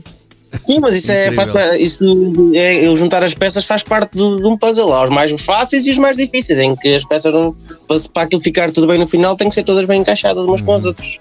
Sim, 0.66 0.80
mas 0.80 0.96
isso 0.96 1.12
é, 1.12 1.32
faz, 1.32 1.82
isso 1.82 2.52
é, 2.54 2.86
eu 2.86 2.96
juntar 2.96 3.24
as 3.24 3.34
peças 3.34 3.66
faz 3.66 3.82
parte 3.82 4.12
de, 4.12 4.40
de, 4.40 4.46
um 4.46 4.56
puzzle. 4.56 4.94
Há 4.94 5.04
os 5.04 5.10
mais 5.10 5.32
fáceis 5.42 5.88
e 5.88 5.92
os 5.92 5.98
mais 5.98 6.16
difíceis, 6.16 6.60
em 6.60 6.76
que 6.76 6.94
as 6.94 7.04
peças 7.04 7.34
não, 7.34 7.56
para, 7.88 7.98
para 8.14 8.24
aquilo 8.24 8.42
ficar 8.42 8.72
tudo 8.72 8.86
bem 8.86 9.00
no 9.00 9.08
final 9.08 9.36
têm 9.36 9.50
que 9.50 9.56
ser 9.56 9.64
todas 9.64 9.86
bem 9.86 10.02
encaixadas 10.02 10.46
umas 10.46 10.62
uhum. 10.62 10.68
com 10.68 10.74
as 10.74 10.86
outras. 10.86 11.18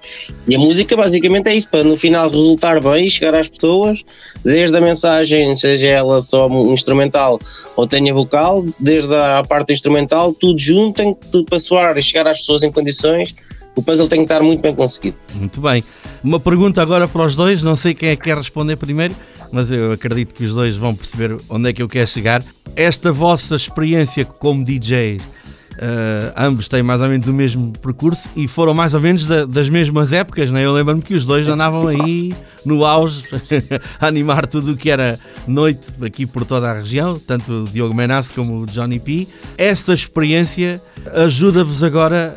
E 0.46 0.54
a 0.54 0.58
música 0.58 0.94
basicamente 0.96 1.48
é 1.48 1.54
isso, 1.54 1.68
para 1.70 1.82
no 1.82 1.96
final 1.96 2.28
resultar 2.28 2.78
bem 2.80 3.06
e 3.06 3.10
chegar 3.10 3.34
às 3.34 3.48
pessoas, 3.48 4.04
desde 4.44 4.76
a 4.76 4.80
mensagem, 4.80 5.56
seja 5.56 5.88
ela 5.88 6.20
só 6.20 6.46
um 6.46 6.74
instrumental 6.74 7.40
ou 7.74 7.86
tenha 7.86 8.12
vocal, 8.12 8.64
desde 8.78 9.14
a 9.14 9.42
parte 9.42 9.72
instrumental, 9.72 10.34
tudo 10.34 10.60
junto 10.60 10.96
tem 10.96 11.14
que 11.14 11.44
para 11.44 11.58
soar 11.58 11.96
e 11.96 12.02
chegar 12.02 12.28
às 12.28 12.40
pessoas 12.40 12.62
em 12.62 12.70
condições 12.70 13.34
o 13.74 13.82
puzzle 13.82 14.08
tem 14.08 14.20
que 14.20 14.24
estar 14.24 14.42
muito 14.42 14.60
bem 14.60 14.74
conseguido. 14.74 15.16
Muito 15.34 15.60
bem. 15.60 15.82
Uma 16.22 16.38
pergunta 16.38 16.82
agora 16.82 17.08
para 17.08 17.24
os 17.24 17.34
dois, 17.34 17.62
não 17.62 17.76
sei 17.76 17.94
quem 17.94 18.10
é 18.10 18.16
que 18.16 18.24
quer 18.24 18.36
responder 18.36 18.76
primeiro, 18.76 19.14
mas 19.50 19.70
eu 19.70 19.92
acredito 19.92 20.34
que 20.34 20.44
os 20.44 20.54
dois 20.54 20.76
vão 20.76 20.94
perceber 20.94 21.36
onde 21.48 21.70
é 21.70 21.72
que 21.72 21.82
eu 21.82 21.88
quero 21.88 22.06
chegar. 22.06 22.44
Esta 22.76 23.12
vossa 23.12 23.56
experiência 23.56 24.24
como 24.24 24.64
DJs, 24.64 25.22
Uh, 25.72 26.32
ambos 26.36 26.68
têm 26.68 26.82
mais 26.82 27.00
ou 27.00 27.08
menos 27.08 27.26
o 27.26 27.32
mesmo 27.32 27.72
percurso 27.72 28.28
e 28.36 28.46
foram 28.46 28.74
mais 28.74 28.92
ou 28.94 29.00
menos 29.00 29.26
da, 29.26 29.46
das 29.46 29.68
mesmas 29.68 30.12
épocas, 30.12 30.50
né? 30.50 30.64
eu 30.64 30.72
lembro-me 30.72 31.00
que 31.00 31.14
os 31.14 31.24
dois 31.24 31.48
andavam 31.48 31.88
aí 31.88 32.34
no 32.64 32.84
auge 32.84 33.24
a 33.98 34.06
animar 34.06 34.46
tudo 34.46 34.72
o 34.72 34.76
que 34.76 34.90
era 34.90 35.18
noite 35.46 35.88
aqui 36.02 36.26
por 36.26 36.44
toda 36.44 36.70
a 36.70 36.74
região, 36.74 37.18
tanto 37.18 37.64
o 37.64 37.64
Diogo 37.64 37.94
Menasso 37.94 38.34
como 38.34 38.60
o 38.60 38.66
Johnny 38.66 39.00
P. 39.00 39.26
Essa 39.56 39.94
experiência 39.94 40.80
ajuda-vos 41.14 41.82
agora 41.82 42.36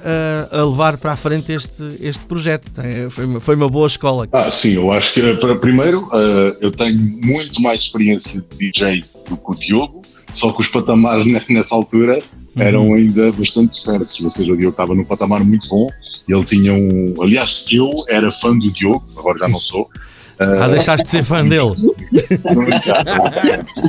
a, 0.51 0.59
a, 0.59 0.65
levar 0.65 0.97
para 0.97 1.11
a 1.11 1.15
frente 1.15 1.51
este, 1.51 1.83
este 1.99 2.23
projeto. 2.25 2.71
Foi 3.09 3.25
uma, 3.25 3.41
foi 3.41 3.55
uma 3.55 3.69
boa 3.69 3.87
escola. 3.87 4.27
Ah, 4.31 4.49
sim, 4.49 4.73
eu 4.73 4.91
acho 4.91 5.13
que 5.13 5.35
para 5.35 5.55
primeiro 5.55 6.09
eu 6.61 6.71
tenho 6.71 6.97
muito 7.21 7.61
mais 7.61 7.81
experiência 7.81 8.41
de 8.41 8.57
DJ 8.57 9.03
do 9.29 9.37
que 9.37 9.51
o 9.51 9.55
Diogo, 9.55 10.01
só 10.33 10.51
que 10.51 10.61
os 10.61 10.67
patamares 10.67 11.25
nessa 11.49 11.75
altura 11.75 12.21
eram 12.57 12.93
ainda 12.93 13.31
bastante 13.31 13.83
diversos. 13.83 14.23
Ou 14.23 14.29
seja, 14.29 14.53
o 14.53 14.57
Diogo 14.57 14.71
estava 14.71 14.95
num 14.95 15.03
patamar 15.03 15.43
muito 15.43 15.67
bom. 15.69 15.89
Ele 16.27 16.43
tinha 16.43 16.73
um. 16.73 17.15
Aliás, 17.21 17.65
eu 17.71 17.91
era 18.09 18.31
fã 18.31 18.57
do 18.57 18.71
Diogo, 18.71 19.05
agora 19.17 19.37
já 19.37 19.47
não 19.47 19.59
sou. 19.59 19.89
Ah, 20.37 20.67
deixaste 20.67 21.05
de 21.05 21.11
ser 21.11 21.23
fã 21.23 21.43
dele. 21.47 21.61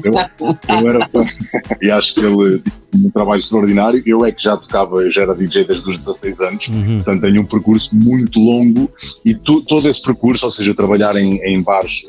eu, 0.04 0.12
eu 0.12 0.88
era 0.88 1.08
fã 1.08 1.24
e 1.82 1.90
acho 1.90 2.14
que 2.14 2.20
ele 2.20 2.62
um 3.04 3.10
trabalho 3.10 3.40
extraordinário. 3.40 4.02
Eu 4.06 4.24
é 4.24 4.32
que 4.32 4.42
já 4.42 4.56
tocava, 4.56 5.02
eu 5.02 5.10
já 5.10 5.22
era 5.22 5.34
DJ 5.34 5.64
desde 5.64 5.88
os 5.88 5.98
16 5.98 6.40
anos, 6.40 6.68
uhum. 6.68 6.96
portanto 6.96 7.20
tenho 7.22 7.42
um 7.42 7.46
percurso 7.46 7.96
muito 7.96 8.38
longo 8.38 8.90
e 9.24 9.34
tu, 9.34 9.62
todo 9.62 9.88
esse 9.88 10.02
percurso, 10.02 10.44
ou 10.46 10.50
seja, 10.50 10.74
trabalhar 10.74 11.16
em, 11.16 11.38
em 11.44 11.62
bares 11.62 12.06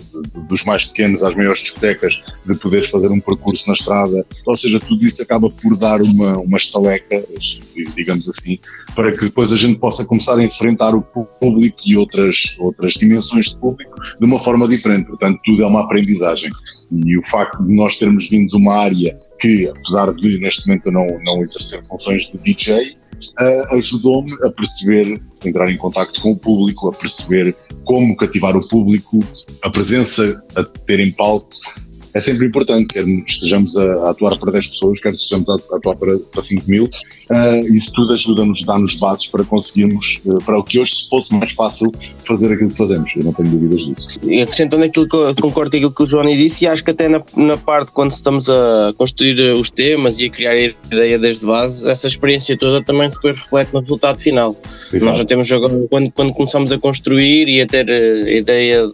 dos 0.48 0.64
mais 0.66 0.86
pequenos 0.86 1.24
às 1.24 1.36
maiores 1.36 1.62
discotecas, 1.62 2.22
de 2.46 2.56
poderes 2.56 2.90
fazer 2.90 3.10
um 3.10 3.20
percurso 3.20 3.68
na 3.68 3.74
estrada, 3.74 4.26
ou 4.46 4.56
seja, 4.56 4.80
tudo 4.80 5.06
isso 5.06 5.22
acaba 5.22 5.50
por 5.50 5.78
dar 5.78 6.02
uma, 6.02 6.38
uma 6.38 6.58
estaleca, 6.58 7.24
digamos 7.96 8.28
assim, 8.30 8.60
para 8.96 9.12
que 9.12 9.26
depois 9.26 9.52
a 9.52 9.58
gente 9.58 9.80
possa 9.80 10.06
começar 10.06 10.38
a 10.38 10.44
enfrentar 10.44 10.96
o 10.96 11.02
público 11.02 11.78
e 11.86 11.96
outras, 11.96 12.58
outras 12.60 12.94
dimensões 12.94 13.52
de 13.52 13.58
público 13.60 13.96
de 14.20 14.26
uma 14.26 14.40
forma 14.40 14.68
diferente. 14.68 15.08
Portanto, 15.08 15.40
tudo 15.44 15.64
é 15.64 15.68
uma 15.68 15.82
aprendizagem. 15.82 16.52
E 16.92 17.18
o 17.18 17.22
facto 17.24 17.64
de 17.64 17.76
nós 17.76 17.98
termos 17.98 18.30
vindo 18.30 18.50
de 18.50 18.58
uma 18.58 18.76
área 18.76 19.18
que, 19.40 19.68
apesar 19.70 20.14
de 20.14 20.40
neste 20.40 20.68
momento 20.68 20.92
não, 20.92 21.06
não 21.24 21.38
exercer 21.40 21.82
funções 21.84 22.28
de 22.30 22.38
DJ, 22.38 22.98
uh, 23.40 23.76
ajudou-me 23.76 24.32
a 24.44 24.50
perceber, 24.50 25.22
a 25.44 25.48
entrar 25.48 25.70
em 25.70 25.78
contato 25.78 26.22
com 26.22 26.32
o 26.32 26.38
público, 26.38 26.90
a 26.90 26.92
perceber 26.92 27.56
como 27.84 28.16
cativar 28.16 28.56
o 28.56 28.68
público, 28.68 29.20
a 29.64 29.70
presença 29.70 30.42
a 30.56 30.64
ter 30.64 31.00
em 31.00 31.12
palco 31.12 31.50
é 32.14 32.20
sempre 32.20 32.48
importante, 32.48 32.88
quer 32.88 33.08
estejamos 33.08 33.78
a, 33.78 34.10
atuar 34.10 34.38
para 34.38 34.52
10 34.52 34.68
pessoas, 34.68 35.00
quer 35.00 35.14
estejamos 35.14 35.50
a, 35.50 35.56
atuar 35.56 35.96
para, 35.96 36.18
para 36.18 36.42
5 36.42 36.64
mil, 36.68 36.86
uh, 36.86 37.76
isso 37.76 37.92
tudo 37.94 38.14
ajuda-nos, 38.14 38.64
dá-nos 38.64 38.96
bases 38.96 39.28
para 39.28 39.44
conseguirmos, 39.44 40.22
uh, 40.26 40.38
para 40.44 40.58
o 40.58 40.64
que 40.64 40.80
hoje 40.80 40.96
se 40.96 41.10
fosse 41.10 41.34
mais 41.34 41.54
fácil 41.54 41.92
fazer 42.26 42.52
aquilo 42.52 42.70
que 42.70 42.78
fazemos, 42.78 43.12
eu 43.16 43.24
não 43.24 43.34
tenho 43.34 43.50
dúvidas 43.50 43.86
disso. 43.86 44.20
E 44.24 44.42
acrescentando 44.42 44.84
aquilo 44.84 45.08
que 45.08 45.16
eu 45.16 45.36
concordo 45.36 45.72
com 45.72 45.78
aquilo 45.78 45.92
que 45.92 46.04
o 46.04 46.08
Johnny 46.08 46.38
disse, 46.38 46.66
e 46.66 46.68
acho 46.68 46.84
que 46.84 46.92
até 46.92 47.08
na, 47.08 47.24
na 47.36 47.58
parte 47.58 47.92
quando 47.92 48.12
estamos 48.12 48.50
a 48.50 48.94
construir 48.98 49.40
os 49.56 49.70
temas 49.70 50.20
e 50.20 50.26
a 50.26 50.30
criar 50.30 50.52
a 50.52 50.60
ideia 50.94 51.20
desde 51.20 51.46
base, 51.46 51.88
essa 51.90 52.08
experiência 52.08 52.58
toda 52.58 52.82
também 52.82 53.10
se 53.10 53.18
reflete 53.24 53.74
no 53.74 53.82
resultado 53.82 54.20
final. 54.20 54.56
Exato. 54.92 55.06
Nós 55.06 55.18
já 55.18 55.26
temos 55.26 55.50
quando, 55.90 56.12
quando 56.12 56.34
começamos 56.34 56.72
a 56.72 56.78
construir 56.78 57.48
e 57.48 57.62
a 57.62 57.68
ter 57.68 57.90
a 57.90 58.32
ideia 58.32 58.92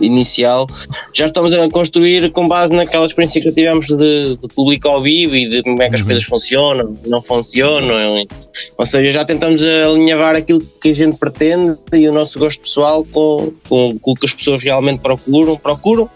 inicial, 0.00 0.66
já 1.12 1.26
estamos 1.26 1.52
a 1.52 1.68
construir 1.68 2.30
com 2.32 2.48
base 2.48 2.72
naquela 2.72 3.06
experiência 3.06 3.40
que 3.40 3.52
tivemos 3.52 3.86
de, 3.86 4.36
de 4.36 4.48
público 4.54 4.88
ao 4.88 5.02
vivo 5.02 5.34
e 5.36 5.48
de 5.48 5.62
como 5.62 5.82
é 5.82 5.88
que 5.88 5.94
as 5.94 6.00
uhum. 6.00 6.06
coisas 6.06 6.24
funcionam, 6.24 6.96
não 7.06 7.22
funcionam. 7.22 8.26
Ou 8.76 8.86
seja, 8.86 9.10
já 9.10 9.24
tentamos 9.24 9.62
alinhavar 9.64 10.34
aquilo 10.34 10.60
que 10.80 10.90
a 10.90 10.92
gente 10.92 11.16
pretende 11.16 11.76
e 11.92 12.08
o 12.08 12.12
nosso 12.12 12.38
gosto 12.38 12.60
pessoal 12.60 13.04
com, 13.04 13.52
com, 13.68 13.98
com 13.98 14.10
o 14.12 14.14
que 14.14 14.26
as 14.26 14.34
pessoas 14.34 14.62
realmente 14.62 15.00
procuram, 15.00 15.56
procuram 15.56 16.10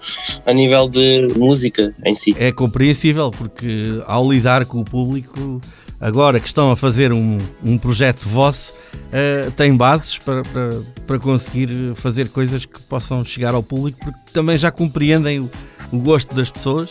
a 0.45 0.53
nível 0.53 0.89
de 0.89 1.29
música 1.37 1.95
em 2.05 2.15
si. 2.15 2.35
É 2.39 2.53
compreensível 2.53 3.31
porque 3.31 4.03
ao 4.07 4.31
lidar 4.31 4.65
com 4.67 4.81
o 4.81 4.85
público 4.85 5.61
agora 6.01 6.41
que 6.41 6.47
estão 6.47 6.71
a 6.71 6.77
fazer 6.77 7.13
um, 7.13 7.39
um 7.65 7.79
projeto 7.79 8.29
vosso, 8.29 8.73
uh, 8.73 9.51
têm 9.53 9.77
bases 9.77 10.19
para, 10.19 10.43
para, 10.43 10.71
para, 11.07 11.19
conseguir 11.19 11.95
fazer 11.95 12.29
coisas 12.29 12.65
que 12.65 12.81
possam 12.83 13.25
chegar 13.25 13.55
ao 13.55 13.63
público, 13.63 13.99
porque 14.03 14.19
também 14.33 14.59
já 14.59 14.71
compreendem 14.71 15.41
o, 15.41 15.51
o 15.93 15.99
gosto 15.99 16.35
das 16.35 16.51
pessoas. 16.51 16.91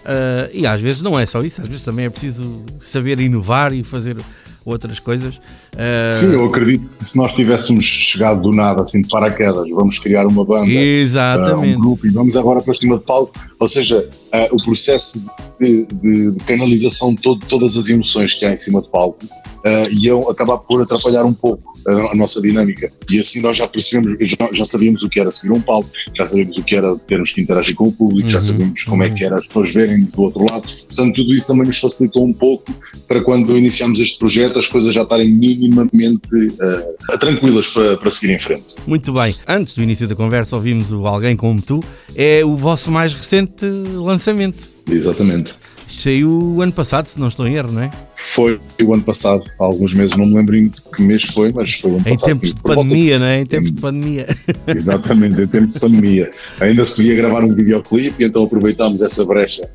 Uh, 0.00 0.48
e 0.52 0.66
às 0.66 0.80
vezes 0.80 1.02
não 1.02 1.18
é 1.18 1.26
só 1.26 1.40
isso, 1.40 1.60
às 1.60 1.68
vezes 1.68 1.84
também 1.84 2.06
é 2.06 2.10
preciso 2.10 2.64
saber 2.80 3.20
inovar 3.20 3.72
e 3.72 3.84
fazer 3.84 4.16
outras 4.64 4.98
coisas. 4.98 5.36
Uh... 5.74 6.08
Sim, 6.08 6.32
eu 6.32 6.44
acredito 6.46 6.88
que 6.98 7.04
se 7.04 7.16
nós 7.16 7.34
tivéssemos 7.34 7.84
chegado 7.84 8.40
do 8.40 8.52
nada, 8.52 8.82
assim, 8.82 9.02
de 9.02 9.08
paraquedas, 9.08 9.68
vamos 9.70 9.98
criar 9.98 10.26
uma 10.26 10.44
banda, 10.44 10.70
Exatamente. 10.70 11.74
Uh, 11.74 11.78
um 11.78 11.80
grupo 11.80 12.06
e 12.06 12.10
vamos 12.10 12.36
agora 12.36 12.60
para 12.62 12.74
cima 12.74 12.98
de 12.98 13.04
palco, 13.04 13.32
ou 13.58 13.68
seja, 13.68 13.98
uh, 13.98 14.54
o 14.54 14.62
processo 14.62 15.24
de, 15.60 15.84
de, 15.84 16.30
de 16.32 16.44
canalização 16.44 17.14
de 17.14 17.22
todo, 17.22 17.44
todas 17.46 17.76
as 17.76 17.88
emoções 17.88 18.34
que 18.34 18.44
há 18.44 18.52
em 18.52 18.56
cima 18.56 18.80
de 18.80 18.88
palco 18.90 19.24
uh, 19.24 19.92
iam 19.92 20.28
acabar 20.28 20.58
por 20.58 20.82
atrapalhar 20.82 21.24
um 21.24 21.32
pouco 21.32 21.70
a, 21.86 22.12
a, 22.12 22.14
nossa 22.14 22.40
dinâmica. 22.40 22.90
E 23.10 23.18
assim 23.18 23.40
nós 23.40 23.56
já 23.56 23.66
percebemos, 23.66 24.16
já, 24.20 24.48
já, 24.52 24.64
sabíamos 24.64 25.02
o 25.02 25.08
que 25.08 25.20
era 25.20 25.30
seguir 25.30 25.52
um 25.52 25.60
palco, 25.60 25.90
já 26.16 26.26
sabíamos 26.26 26.56
o 26.58 26.62
que 26.62 26.74
era 26.74 26.96
termos 26.96 27.32
que 27.32 27.40
interagir 27.40 27.74
com 27.74 27.88
o 27.88 27.92
público, 27.92 28.24
uhum. 28.24 28.30
já 28.30 28.40
sabíamos 28.40 28.84
como 28.84 29.02
é 29.02 29.10
que 29.10 29.24
era 29.24 29.36
as 29.36 29.46
pessoas 29.46 29.72
verem-nos 29.72 30.12
do 30.12 30.22
outro 30.22 30.46
lado. 30.50 30.62
Portanto, 30.62 31.14
tudo 31.14 31.34
isso 31.34 31.46
também 31.46 31.66
nos 31.66 31.78
facilitou 31.78 32.24
um 32.24 32.32
pouco 32.32 32.72
para 33.06 33.20
quando 33.22 33.56
iniciamos 33.56 34.00
este 34.00 34.18
projeto 34.18 34.58
as 34.58 34.66
coisas 34.66 34.94
já 34.94 35.02
estarem 35.02 35.28
minimamente 35.28 36.36
uh, 36.36 37.18
tranquilas 37.18 37.68
para, 37.68 37.96
para 37.98 38.10
seguir 38.10 38.34
em 38.34 38.38
frente. 38.38 38.74
Muito 38.86 39.12
bem. 39.12 39.34
Antes 39.46 39.74
do 39.74 39.82
início 39.82 40.06
da 40.06 40.14
conversa 40.14 40.56
ouvimos 40.56 40.90
o 40.92 41.06
Alguém 41.06 41.36
Como 41.36 41.60
Tu. 41.60 41.82
É 42.14 42.44
o 42.44 42.56
vosso 42.56 42.90
mais 42.90 43.14
recente 43.14 43.64
lançamento. 43.64 44.79
Exatamente. 44.90 45.54
Saiu 45.88 46.30
o 46.30 46.62
ano 46.62 46.72
passado, 46.72 47.06
se 47.06 47.18
não 47.18 47.28
estou 47.28 47.46
em 47.48 47.56
erro, 47.56 47.72
não 47.72 47.82
é? 47.82 47.90
Foi 48.14 48.60
o 48.80 48.94
ano 48.94 49.02
passado, 49.02 49.44
há 49.58 49.64
alguns 49.64 49.92
meses, 49.92 50.16
não 50.16 50.24
me 50.24 50.34
lembro 50.34 50.56
em 50.56 50.70
que 50.70 51.02
mês 51.02 51.24
foi, 51.24 51.52
mas 51.52 51.74
foi 51.74 51.90
o 51.90 51.94
ano 51.94 52.08
em 52.08 52.12
passado. 52.14 52.26
Tempos 52.28 52.54
de 52.54 52.62
pandemia, 52.62 53.18
não 53.18 53.26
é? 53.26 53.40
Em 53.40 53.46
tempos 53.46 53.72
de 53.72 53.80
pandemia. 53.80 54.26
Exatamente, 54.68 55.40
em 55.40 55.46
tempos 55.48 55.72
de 55.72 55.80
pandemia. 55.80 56.30
Ainda 56.60 56.84
se 56.84 56.96
podia 56.96 57.16
gravar 57.16 57.42
um 57.42 57.52
videoclipe 57.52 58.22
e 58.22 58.26
então 58.26 58.44
aproveitámos 58.44 59.02
essa 59.02 59.24
brecha 59.24 59.68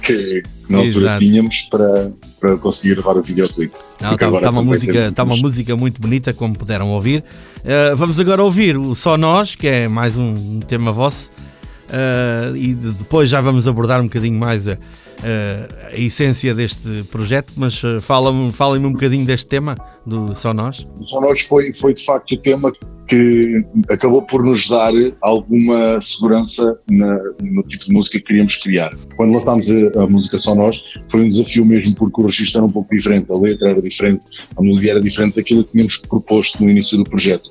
que, 0.00 0.42
na 0.68 0.78
altura 0.78 1.04
Exato. 1.06 1.18
tínhamos 1.20 1.62
para, 1.70 2.12
para 2.40 2.56
conseguir 2.56 2.96
levar 2.96 3.16
o 3.16 3.22
videoclipe. 3.22 3.74
Está 3.88 4.16
tá 4.16 4.50
uma, 4.50 4.62
música, 4.62 5.12
tá 5.12 5.22
uma 5.22 5.36
música 5.36 5.76
muito 5.76 6.00
bonita, 6.00 6.32
como 6.32 6.56
puderam 6.56 6.88
ouvir. 6.90 7.22
Uh, 7.58 7.96
vamos 7.96 8.18
agora 8.18 8.42
ouvir 8.42 8.76
o 8.76 8.94
Só 8.94 9.16
Nós, 9.16 9.54
que 9.54 9.66
é 9.66 9.88
mais 9.88 10.16
um 10.16 10.60
tema 10.60 10.92
vosso, 10.92 11.30
uh, 11.90 12.56
e 12.56 12.74
de, 12.74 12.92
depois 12.92 13.28
já 13.28 13.40
vamos 13.40 13.66
abordar 13.68 14.00
um 14.00 14.04
bocadinho 14.04 14.38
mais 14.38 14.66
a, 14.68 14.78
a 15.92 15.98
essência 15.98 16.54
deste 16.54 17.04
projeto, 17.10 17.52
mas 17.56 17.82
uh, 17.82 18.00
fala-me 18.00 18.50
fala 18.52 18.78
um 18.78 18.92
bocadinho 18.92 19.26
deste 19.26 19.46
tema 19.46 19.74
do 20.06 20.34
Só 20.34 20.54
Nós. 20.54 20.84
O 20.98 21.04
Só 21.04 21.20
Nós 21.20 21.42
foi, 21.42 21.72
foi 21.72 21.94
de 21.94 22.04
facto 22.04 22.34
o 22.34 22.38
tema 22.38 22.72
que 23.10 23.66
acabou 23.88 24.22
por 24.22 24.44
nos 24.44 24.68
dar 24.68 24.92
alguma 25.20 26.00
segurança 26.00 26.78
na, 26.88 27.18
no 27.42 27.62
tipo 27.64 27.84
de 27.86 27.92
música 27.92 28.18
que 28.18 28.24
queríamos 28.24 28.56
criar. 28.56 28.96
Quando 29.16 29.34
lançámos 29.34 29.68
a, 29.68 30.02
a, 30.02 30.06
música 30.06 30.38
Só 30.38 30.54
Nós, 30.54 30.80
foi 31.10 31.22
um 31.22 31.28
desafio 31.28 31.64
mesmo 31.64 31.96
porque 31.96 32.20
o 32.20 32.26
registro 32.26 32.60
era 32.60 32.66
um 32.68 32.72
pouco 32.72 32.88
diferente, 32.94 33.26
a 33.34 33.38
letra 33.38 33.70
era 33.70 33.82
diferente, 33.82 34.22
a 34.56 34.62
melodia 34.62 34.92
era 34.92 35.00
diferente 35.00 35.34
daquilo 35.34 35.64
que 35.64 35.72
tínhamos 35.72 35.98
proposto 35.98 36.62
no 36.62 36.70
início 36.70 36.96
do 36.96 37.04
projeto. 37.04 37.50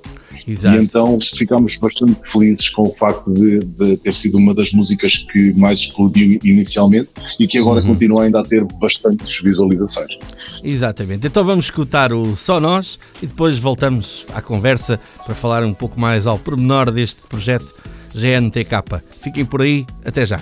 Exato. 0.49 0.77
E 0.77 0.81
então 0.81 1.19
ficámos 1.21 1.77
bastante 1.77 2.15
felizes 2.23 2.69
com 2.69 2.83
o 2.83 2.93
facto 2.93 3.31
de, 3.31 3.59
de, 3.59 3.97
ter 3.97 4.13
sido 4.13 4.37
uma 4.37 4.53
das 4.53 4.71
músicas 4.71 5.17
que 5.31 5.53
mais 5.53 5.79
explodiu 5.79 6.39
inicialmente 6.43 7.09
e 7.39 7.47
que 7.47 7.57
agora 7.57 7.81
uhum. 7.81 7.87
continua 7.87 8.23
ainda 8.23 8.39
a 8.39 8.43
ter 8.43 8.65
bastantes 8.79 9.39
visualizações. 9.41 10.17
Exatamente. 10.63 11.27
Então 11.27 11.43
vamos 11.43 11.65
escutar 11.65 12.11
o 12.11 12.35
Só 12.35 12.59
Nós 12.59 12.97
e 13.21 13.27
depois 13.27 13.57
voltamos 13.59 14.25
à 14.33 14.41
conversa 14.41 14.99
para 15.25 15.35
falar 15.35 15.63
um 15.63 15.73
pouco 15.73 15.99
mais 15.99 16.25
ao 16.25 16.39
pormenor 16.39 16.91
deste 16.91 17.27
projeto 17.27 17.73
GNTK. 18.13 19.03
Fiquem 19.21 19.45
por 19.45 19.61
aí, 19.61 19.85
até 20.03 20.25
já. 20.25 20.41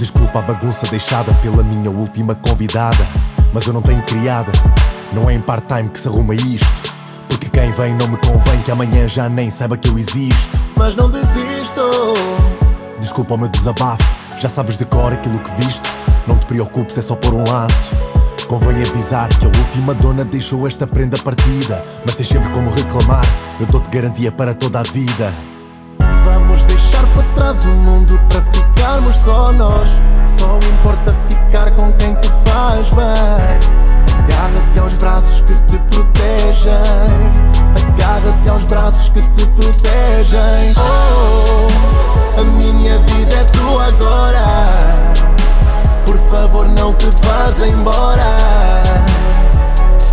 Desculpa 0.00 0.38
a 0.38 0.42
bagunça 0.42 0.86
deixada 0.86 1.30
pela 1.42 1.62
minha 1.62 1.90
última 1.90 2.34
convidada. 2.34 3.06
Mas 3.52 3.66
eu 3.66 3.72
não 3.74 3.82
tenho 3.82 4.00
criada, 4.04 4.50
não 5.12 5.28
é 5.28 5.34
em 5.34 5.40
part-time 5.42 5.90
que 5.90 5.98
se 5.98 6.08
arruma 6.08 6.34
isto. 6.34 6.90
Porque 7.28 7.50
quem 7.50 7.70
vem 7.72 7.94
não 7.96 8.08
me 8.08 8.16
convém 8.16 8.62
que 8.62 8.70
amanhã 8.70 9.06
já 9.06 9.28
nem 9.28 9.50
saiba 9.50 9.76
que 9.76 9.88
eu 9.88 9.98
existo. 9.98 10.58
Mas 10.74 10.96
não 10.96 11.10
desisto. 11.10 11.82
Desculpa 12.98 13.34
o 13.34 13.36
meu 13.36 13.48
desabafo, 13.48 14.16
já 14.38 14.48
sabes 14.48 14.78
de 14.78 14.86
cor 14.86 15.12
aquilo 15.12 15.38
que 15.38 15.62
viste. 15.62 15.86
Não 16.26 16.38
te 16.38 16.46
preocupes, 16.46 16.96
é 16.96 17.02
só 17.02 17.14
por 17.14 17.34
um 17.34 17.44
laço. 17.46 17.92
Convém 18.48 18.82
avisar 18.82 19.28
que 19.28 19.44
a 19.44 19.48
última 19.48 19.92
dona 19.92 20.24
deixou 20.24 20.66
esta 20.66 20.86
prenda 20.86 21.18
partida. 21.18 21.84
Mas 22.06 22.16
tens 22.16 22.30
sempre 22.30 22.48
como 22.54 22.70
reclamar, 22.70 23.26
eu 23.60 23.66
dou-te 23.66 23.90
garantia 23.90 24.32
para 24.32 24.54
toda 24.54 24.80
a 24.80 24.82
vida 24.82 25.30
trás 27.40 27.64
o 27.64 27.68
mundo 27.68 28.20
para 28.28 28.42
ficarmos 28.42 29.16
só 29.16 29.50
nós. 29.52 29.88
Só 30.26 30.58
importa 30.58 31.14
ficar 31.26 31.70
com 31.70 31.90
quem 31.94 32.14
te 32.16 32.28
faz 32.44 32.90
bem. 32.90 33.70
Agarra-te 34.18 34.78
aos 34.78 34.96
braços 34.98 35.40
que 35.40 35.54
te 35.54 35.78
protegem. 35.90 36.72
Agarra-te 37.74 38.48
aos 38.48 38.64
braços 38.64 39.08
que 39.08 39.22
te 39.22 39.46
protegem. 39.46 40.74
Oh, 40.76 42.40
a 42.40 42.44
minha 42.44 42.98
vida 42.98 43.34
é 43.34 43.44
tua 43.44 43.86
agora. 43.86 44.44
Por 46.04 46.18
favor, 46.30 46.68
não 46.68 46.92
te 46.92 47.06
vás 47.06 47.66
embora. 47.66 48.82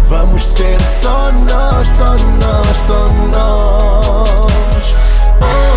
Vamos 0.08 0.46
ser 0.46 0.80
só 0.82 1.32
nós, 1.32 1.90
só 1.90 2.16
nós, 2.40 2.78
só 2.78 3.10
nós. 3.34 4.96
Oh, 5.42 5.77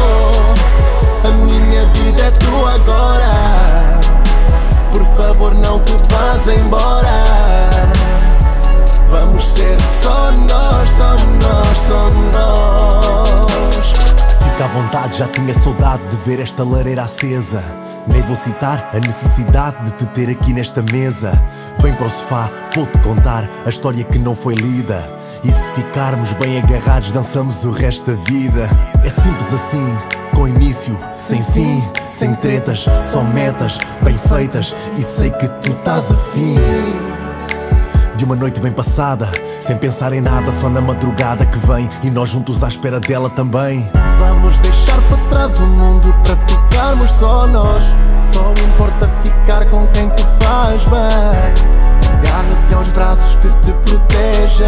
só 11.74 12.10
nós. 12.32 13.92
Fica 13.92 14.64
à 14.64 14.68
vontade, 14.68 15.18
já 15.18 15.28
tinha 15.28 15.54
saudade 15.54 16.02
de 16.08 16.16
ver 16.18 16.40
esta 16.40 16.64
lareira 16.64 17.04
acesa. 17.04 17.62
Nem 18.06 18.22
vou 18.22 18.36
citar 18.36 18.90
a 18.92 18.98
necessidade 18.98 19.84
de 19.84 19.92
te 19.92 20.06
ter 20.06 20.30
aqui 20.30 20.52
nesta 20.52 20.82
mesa. 20.82 21.32
Vem 21.78 21.94
para 21.94 22.06
o 22.06 22.10
sofá, 22.10 22.50
vou-te 22.74 22.98
contar 22.98 23.48
a 23.64 23.68
história 23.68 24.04
que 24.04 24.18
não 24.18 24.34
foi 24.34 24.54
lida. 24.54 25.18
E 25.42 25.50
se 25.50 25.70
ficarmos 25.74 26.32
bem 26.34 26.58
agarrados, 26.58 27.12
dançamos 27.12 27.64
o 27.64 27.70
resto 27.70 28.10
da 28.10 28.22
vida. 28.24 28.68
É 29.04 29.08
simples 29.08 29.52
assim 29.52 29.98
com 30.34 30.48
início, 30.48 30.98
sem 31.12 31.42
fim, 31.42 31.82
sem 32.06 32.34
tretas, 32.36 32.86
só 33.02 33.22
metas 33.22 33.78
bem 34.02 34.16
feitas 34.16 34.74
e 34.96 35.02
sei 35.02 35.30
que 35.30 35.48
tu 35.48 35.72
estás 35.72 36.10
afim. 36.10 37.09
De 38.20 38.26
uma 38.26 38.36
noite 38.36 38.60
bem 38.60 38.70
passada, 38.70 39.32
sem 39.60 39.78
pensar 39.78 40.12
em 40.12 40.20
nada, 40.20 40.52
só 40.60 40.68
na 40.68 40.82
madrugada 40.82 41.46
que 41.46 41.58
vem 41.60 41.88
e 42.02 42.10
nós 42.10 42.28
juntos 42.28 42.62
à 42.62 42.68
espera 42.68 43.00
dela 43.00 43.30
também. 43.30 43.90
Vamos 44.18 44.58
deixar 44.58 45.00
para 45.08 45.16
trás 45.30 45.58
o 45.58 45.64
mundo 45.64 46.14
para 46.22 46.36
ficarmos 46.36 47.10
só 47.12 47.46
nós. 47.46 47.82
Só 48.20 48.52
importa 48.62 49.08
ficar 49.22 49.64
com 49.70 49.86
quem 49.86 50.10
te 50.10 50.22
faz 50.38 50.84
bem. 50.84 52.10
Agarra-te 52.12 52.74
aos 52.74 52.90
braços 52.90 53.36
que 53.36 53.48
te 53.64 53.72
protegem. 53.86 54.66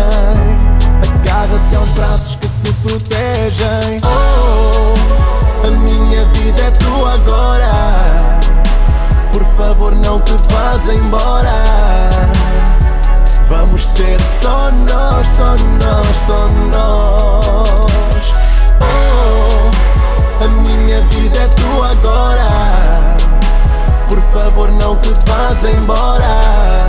Agarra-te 1.21 1.77
aos 1.77 1.91
braços 1.91 2.37
que 2.37 2.49
te 2.49 2.73
protegem. 2.73 4.01
Oh. 4.03 5.67
A 5.67 5.71
minha 5.73 6.25
vida 6.25 6.63
é 6.63 6.71
tua 6.71 7.13
agora. 7.13 8.41
Por 9.31 9.45
favor, 9.45 9.95
não 9.95 10.19
te 10.21 10.33
vás 10.51 10.89
embora. 10.97 11.53
Vamos 13.53 13.87
ser 13.87 14.19
só 14.23 14.71
nós, 14.71 15.29
só 15.29 15.55
nós, 15.79 16.17
só 16.17 16.49
nós. 16.73 18.33
Oh, 18.81 20.43
a 20.43 20.49
minha 20.49 21.03
vida 21.03 21.39
é 21.39 21.49
tua 21.49 21.91
agora. 21.91 23.17
Por 24.09 24.19
favor, 24.33 24.73
não 24.73 24.97
te 24.97 25.11
vás 25.27 25.63
embora. 25.65 26.87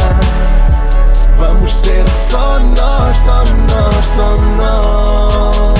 Vamos 1.37 1.73
ser 1.73 2.05
só 2.09 2.57
nós, 2.59 3.17
só 3.17 3.43
nós, 3.43 4.05
só 4.05 4.37
nós. 4.57 5.73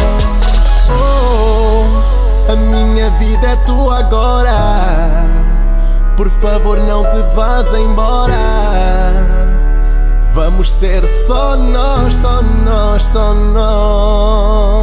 Oh, 0.92 2.52
a 2.52 2.56
minha 2.58 3.10
vida 3.12 3.48
é 3.48 3.56
tua 3.66 4.00
agora. 4.00 5.30
Por 6.18 6.30
favor, 6.30 6.78
não 6.78 7.04
te 7.06 7.22
vás 7.36 7.74
embora. 7.74 9.43
Vamos 10.34 10.72
ser 10.72 11.06
só 11.06 11.56
nós, 11.56 12.16
só 12.16 12.42
nós, 12.42 13.04
só 13.04 13.36
nós. 13.36 14.80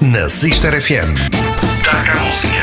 Na 0.00 0.30
Sister 0.30 0.80
FM. 0.80 1.12
Taca 1.84 2.12
a 2.12 2.16
música. 2.24 2.55